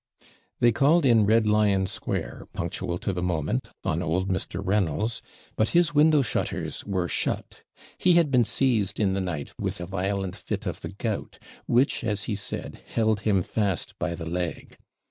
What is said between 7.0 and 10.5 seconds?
shut; he had been seized in the night with a violent